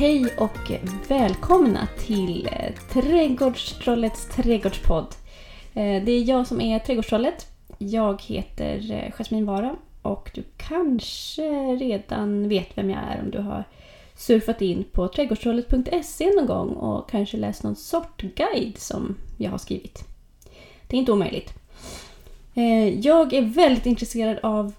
[0.00, 0.70] Hej och
[1.08, 5.06] välkomna till eh, Trädgårdstrollets trädgårdspodd.
[5.74, 7.46] Eh, det är jag som är Trädgårdstrollet.
[7.78, 11.42] Jag heter eh, Jasmin Vara och du kanske
[11.76, 13.64] redan vet vem jag är om du har
[14.16, 20.04] surfat in på trädgårdstrollet.se någon gång och kanske läst någon sortguide som jag har skrivit.
[20.86, 21.54] Det är inte omöjligt.
[23.02, 24.72] Jag är väldigt intresserad av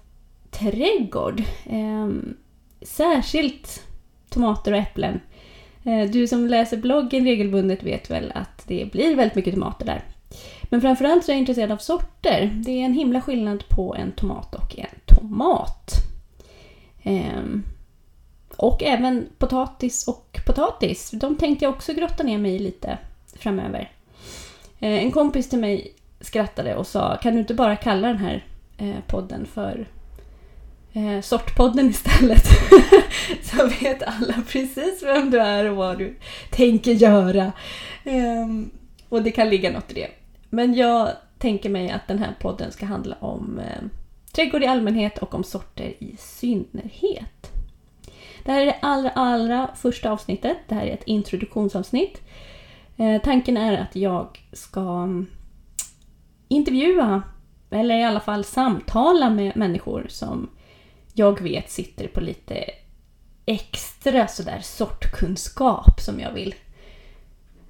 [0.50, 1.42] trädgård.
[1.66, 2.36] Ehm,
[2.82, 3.82] särskilt
[4.32, 5.20] tomater och äpplen.
[5.84, 10.02] Eh, du som läser bloggen regelbundet vet väl att det blir väldigt mycket tomater där.
[10.62, 12.60] Men framförallt så är jag intresserad av sorter.
[12.66, 15.90] Det är en himla skillnad på en tomat och en tomat.
[17.02, 17.62] Ehm,
[18.56, 21.10] Och även potatis och potatis.
[21.10, 22.98] De tänkte jag också grotta ner mig i lite
[23.36, 23.90] framöver.
[24.78, 28.44] Eh, en kompis till mig skrattade och sa kan du inte bara kalla den här
[28.78, 29.86] eh, podden för
[30.92, 32.44] eh, Sortpodden istället.
[33.42, 36.16] Så vet alla precis vem du är och vad du
[36.50, 37.52] tänker göra.
[38.04, 38.46] Eh,
[39.08, 40.08] och det kan ligga något i det.
[40.50, 43.82] Men jag tänker mig att den här podden ska handla om eh,
[44.32, 47.52] trädgård i allmänhet och om sorter i synnerhet.
[48.44, 50.56] Det här är det allra, allra första avsnittet.
[50.68, 52.20] Det här är ett introduktionsavsnitt.
[52.96, 55.26] Eh, tanken är att jag ska mm,
[56.48, 57.22] intervjua,
[57.70, 60.48] eller i alla fall samtala med människor som
[61.12, 62.64] jag vet sitter på lite
[63.46, 66.54] extra sådär sortkunskap som jag vill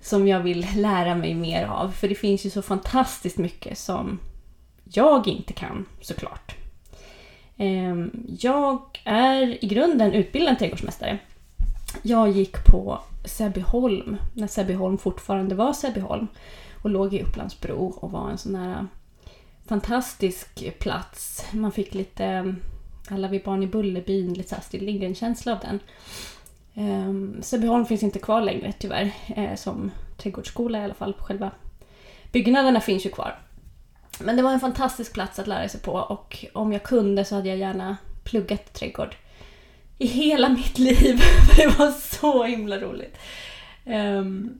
[0.00, 1.90] som jag vill lära mig mer av.
[1.90, 4.18] För det finns ju så fantastiskt mycket som
[4.84, 6.56] jag inte kan såklart.
[7.56, 11.18] Ehm, jag är i grunden utbildad trädgårdsmästare.
[12.02, 16.26] Jag gick på Säbyholm, när Säbyholm fortfarande var Säbyholm
[16.82, 18.86] och låg i Upplandsbro och var en sån här
[19.66, 21.44] fantastisk plats.
[21.52, 22.54] Man fick lite,
[23.08, 25.80] alla vi barn i Bullerbyn, lite Astrid Lindgren-känsla av den.
[26.74, 31.14] Ehm, um, Säbyholm finns inte kvar längre tyvärr, eh, som trädgårdsskola i alla fall.
[31.18, 31.50] Själva
[32.32, 33.38] byggnaderna finns ju kvar.
[34.20, 37.34] Men det var en fantastisk plats att lära sig på och om jag kunde så
[37.34, 39.16] hade jag gärna pluggat trädgård
[39.98, 41.16] i hela mitt liv.
[41.48, 43.18] För det var så himla roligt.
[43.84, 44.58] Ehm,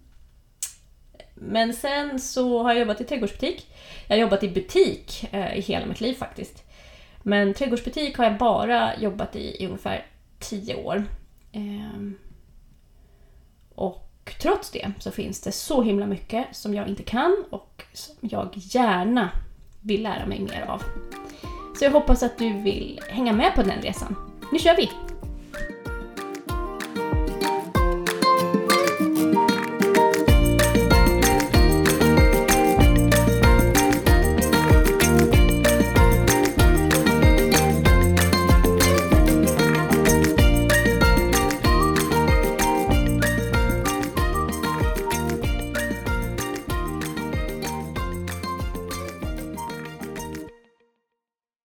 [1.35, 3.67] men sen så har jag jobbat i trädgårdsbutik.
[4.07, 6.65] Jag har jobbat i butik eh, i hela mitt liv faktiskt.
[7.23, 10.07] Men trädgårdsbutik har jag bara jobbat i i ungefär
[10.39, 11.05] 10 år.
[11.53, 12.19] Ehm,
[13.75, 18.15] och trots det så finns det så himla mycket som jag inte kan och som
[18.21, 19.31] jag gärna
[19.81, 20.83] vill lära mig mer av.
[21.79, 24.17] Så jag hoppas att du vill hänga med på den resan.
[24.53, 24.91] Nu kör vi!